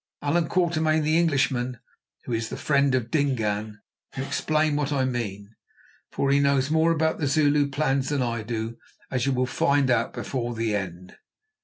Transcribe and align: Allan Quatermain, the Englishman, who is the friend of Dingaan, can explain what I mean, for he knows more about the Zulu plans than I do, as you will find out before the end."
Allan 0.23 0.49
Quatermain, 0.49 1.03
the 1.03 1.15
Englishman, 1.15 1.77
who 2.23 2.33
is 2.33 2.49
the 2.49 2.57
friend 2.57 2.95
of 2.95 3.11
Dingaan, 3.11 3.81
can 4.11 4.23
explain 4.25 4.75
what 4.75 4.91
I 4.91 5.05
mean, 5.05 5.53
for 6.11 6.31
he 6.31 6.39
knows 6.39 6.71
more 6.71 6.91
about 6.91 7.19
the 7.19 7.27
Zulu 7.27 7.69
plans 7.69 8.09
than 8.09 8.23
I 8.23 8.41
do, 8.41 8.79
as 9.11 9.27
you 9.27 9.31
will 9.31 9.45
find 9.45 9.91
out 9.91 10.11
before 10.11 10.55
the 10.55 10.75
end." 10.75 11.17